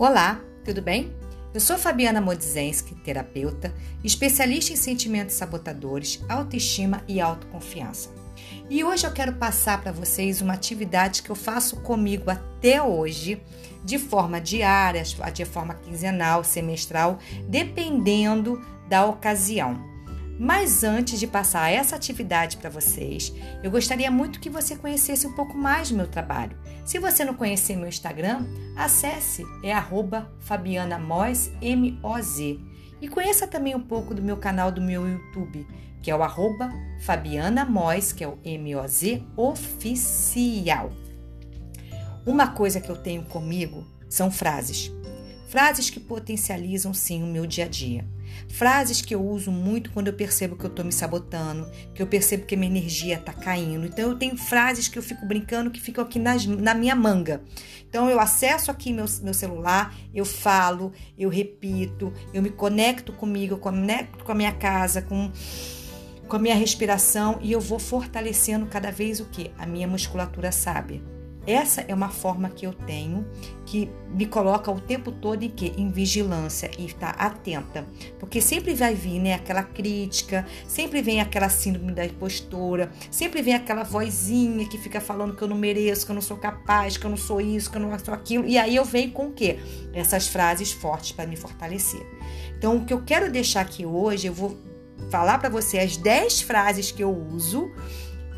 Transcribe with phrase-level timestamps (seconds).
[0.00, 1.14] Olá, tudo bem?
[1.52, 3.70] Eu sou Fabiana Modzenski, terapeuta,
[4.02, 8.08] especialista em sentimentos sabotadores, autoestima e autoconfiança.
[8.70, 13.42] E hoje eu quero passar para vocês uma atividade que eu faço comigo até hoje,
[13.84, 15.02] de forma diária,
[15.34, 19.89] de forma quinzenal, semestral, dependendo da ocasião.
[20.42, 23.30] Mas antes de passar essa atividade para vocês,
[23.62, 26.56] eu gostaria muito que você conhecesse um pouco mais do meu trabalho.
[26.82, 29.70] Se você não conhecer meu Instagram, acesse, é
[30.38, 32.58] FabianaMoz, M-O-Z.
[33.02, 35.66] E conheça também um pouco do meu canal do meu YouTube,
[36.02, 36.70] que é o arroba
[37.02, 37.68] Fabiana
[38.16, 40.90] que é o M-O-Z, oficial.
[42.24, 44.90] Uma coisa que eu tenho comigo são frases.
[45.48, 48.08] Frases que potencializam sim o meu dia a dia.
[48.48, 52.06] Frases que eu uso muito quando eu percebo que eu estou me sabotando, que eu
[52.06, 53.86] percebo que minha energia está caindo.
[53.86, 57.42] Então eu tenho frases que eu fico brincando que ficam aqui nas, na minha manga.
[57.88, 63.54] Então eu acesso aqui meu, meu celular, eu falo, eu repito, eu me conecto comigo,
[63.54, 65.30] eu conecto com a minha casa, com
[66.30, 69.50] com a minha respiração e eu vou fortalecendo cada vez o que?
[69.58, 71.19] A minha musculatura sábia.
[71.50, 73.26] Essa é uma forma que eu tenho
[73.66, 77.86] que me coloca o tempo todo em que em vigilância e estar tá atenta,
[78.18, 83.54] porque sempre vai vir, né, aquela crítica, sempre vem aquela síndrome da impostora, sempre vem
[83.54, 87.04] aquela vozinha que fica falando que eu não mereço, que eu não sou capaz, que
[87.04, 89.32] eu não sou isso, que eu não sou aquilo, e aí eu venho com o
[89.32, 89.58] quê?
[89.92, 92.04] Essas frases fortes para me fortalecer.
[92.56, 94.56] Então, o que eu quero deixar aqui hoje, eu vou
[95.10, 97.70] falar para você as 10 frases que eu uso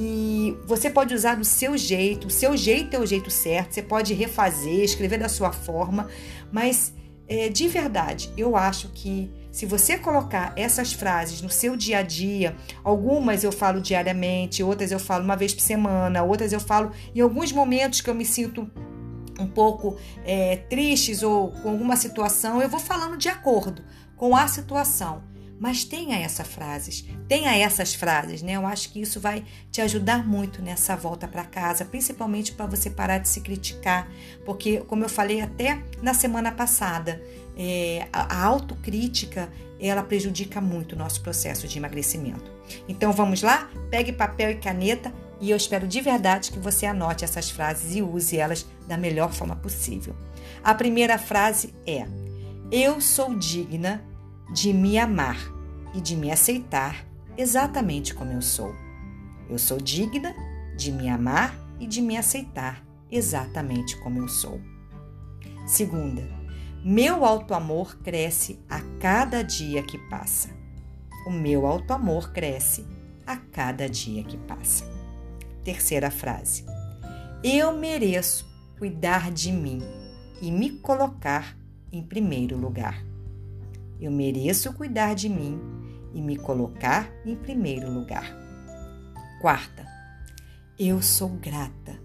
[0.00, 3.82] e você pode usar do seu jeito, o seu jeito é o jeito certo, você
[3.82, 6.06] pode refazer, escrever da sua forma,
[6.52, 6.94] mas
[7.26, 12.02] é, de verdade, eu acho que se você colocar essas frases no seu dia a
[12.02, 16.92] dia, algumas eu falo diariamente, outras eu falo uma vez por semana, outras eu falo
[17.12, 18.70] em alguns momentos que eu me sinto
[19.36, 23.82] um pouco é, tristes ou com alguma situação, eu vou falando de acordo
[24.16, 25.22] com a situação.
[25.58, 28.52] Mas tenha essas frases, tenha essas frases, né?
[28.52, 32.88] Eu acho que isso vai te ajudar muito nessa volta para casa, principalmente para você
[32.88, 34.08] parar de se criticar,
[34.44, 37.20] porque, como eu falei até na semana passada,
[37.56, 42.50] é, a, autocrítica ela prejudica muito o nosso processo de emagrecimento.
[42.88, 43.68] Então vamos lá?
[43.90, 48.02] Pegue papel e caneta e eu espero de verdade que você anote essas frases e
[48.02, 50.14] use elas da melhor forma possível.
[50.62, 52.06] A primeira frase é:
[52.70, 54.04] Eu sou digna
[54.52, 55.38] de me amar
[55.94, 58.74] e de me aceitar exatamente como eu sou.
[59.48, 60.34] Eu sou digna
[60.76, 64.60] de me amar e de me aceitar exatamente como eu sou.
[65.66, 66.28] Segunda,
[66.84, 70.48] meu autoamor cresce a cada dia que passa.
[71.26, 72.86] O meu autoamor cresce
[73.26, 74.84] a cada dia que passa.
[75.62, 76.64] Terceira frase.
[77.42, 78.48] Eu mereço
[78.78, 79.82] cuidar de mim
[80.40, 81.56] e me colocar
[81.92, 83.07] em primeiro lugar.
[84.00, 85.60] Eu mereço cuidar de mim
[86.14, 88.36] e me colocar em primeiro lugar.
[89.40, 89.86] Quarta,
[90.78, 92.00] eu sou grata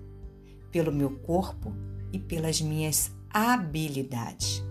[0.72, 1.74] pelo meu corpo
[2.12, 4.64] e pelas minhas habilidades.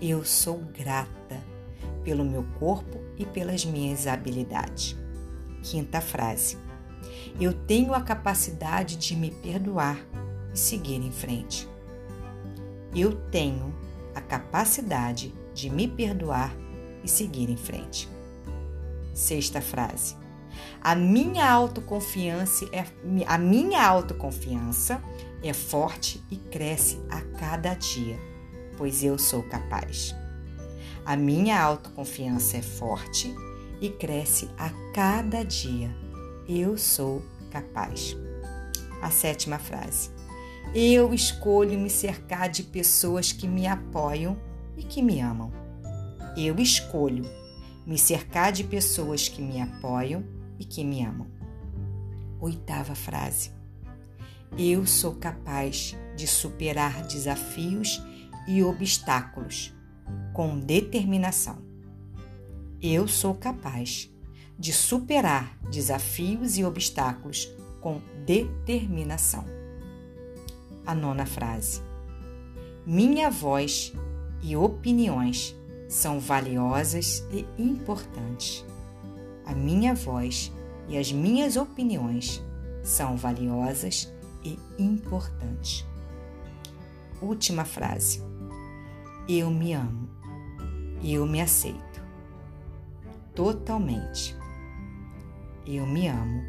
[0.00, 1.42] Eu sou grata
[2.02, 4.96] pelo meu corpo e pelas minhas habilidades.
[5.62, 6.58] Quinta frase.
[7.40, 9.98] Eu tenho a capacidade de me perdoar
[10.54, 11.68] e seguir em frente.
[12.94, 13.74] Eu tenho
[14.14, 16.54] a capacidade de me perdoar
[17.02, 18.08] e seguir em frente.
[19.14, 20.16] Sexta frase.
[20.82, 22.84] A minha autoconfiança é
[23.26, 25.02] a minha autoconfiança
[25.42, 28.18] é forte e cresce a cada dia,
[28.76, 30.14] pois eu sou capaz.
[31.04, 33.34] A minha autoconfiança é forte
[33.80, 35.94] e cresce a cada dia.
[36.48, 38.16] Eu sou capaz.
[39.00, 40.10] A sétima frase.
[40.74, 44.36] Eu escolho me cercar de pessoas que me apoiam
[44.76, 45.52] e que me amam.
[46.36, 47.24] Eu escolho
[47.86, 50.24] me cercar de pessoas que me apoiam
[50.58, 51.26] e que me amam.
[52.40, 53.52] Oitava frase.
[54.58, 58.02] Eu sou capaz de superar desafios
[58.46, 59.74] e obstáculos
[60.32, 61.58] com determinação.
[62.80, 64.10] Eu sou capaz
[64.58, 67.48] de superar desafios e obstáculos
[67.80, 69.44] com determinação.
[70.86, 71.82] A nona frase.
[72.86, 73.92] Minha voz
[74.42, 75.56] e opiniões
[75.88, 78.64] são valiosas e importantes.
[79.44, 80.52] A minha voz
[80.88, 82.42] e as minhas opiniões
[82.82, 84.12] são valiosas
[84.44, 85.84] e importantes.
[87.20, 88.22] Última frase.
[89.28, 90.08] Eu me amo.
[91.02, 92.02] Eu me aceito.
[93.34, 94.36] Totalmente.
[95.66, 96.42] Eu me amo.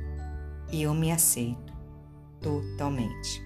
[0.72, 1.68] Eu me aceito
[2.42, 3.44] totalmente.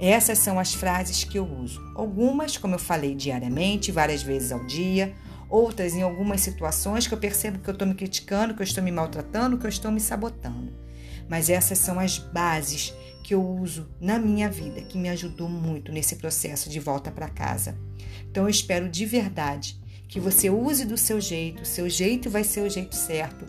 [0.00, 1.78] Essas são as frases que eu uso.
[1.94, 5.14] Algumas, como eu falei, diariamente, várias vezes ao dia.
[5.46, 8.82] Outras em algumas situações que eu percebo que eu estou me criticando, que eu estou
[8.82, 10.72] me maltratando, que eu estou me sabotando.
[11.28, 15.92] Mas essas são as bases que eu uso na minha vida, que me ajudou muito
[15.92, 17.76] nesse processo de volta para casa.
[18.30, 22.42] Então eu espero de verdade que você use do seu jeito, o seu jeito vai
[22.42, 23.46] ser o jeito certo,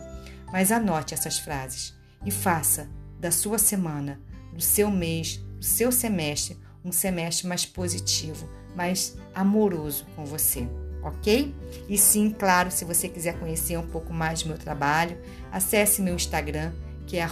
[0.52, 1.94] mas anote essas frases
[2.24, 2.88] e faça
[3.18, 4.20] da sua semana,
[4.52, 10.68] do seu mês, seu semestre, um semestre mais positivo, mais amoroso com você,
[11.02, 11.54] ok?
[11.88, 15.16] E sim, claro, se você quiser conhecer um pouco mais do meu trabalho,
[15.50, 16.72] acesse meu Instagram,
[17.06, 17.26] que é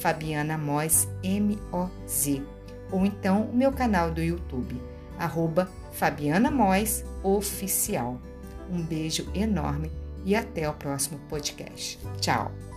[0.00, 2.42] @fabianamoz M-O-Z,
[2.90, 4.80] ou então o meu canal do YouTube,
[5.18, 6.50] arroba Fabiana
[7.22, 8.20] Oficial.
[8.70, 9.90] Um beijo enorme
[10.24, 11.98] e até o próximo podcast.
[12.20, 12.67] Tchau!